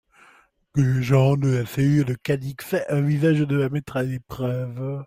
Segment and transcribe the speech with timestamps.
[0.73, 2.57] Les gens de la cellule Cadix
[2.89, 4.97] envisagent de la mettre à l'épreuve.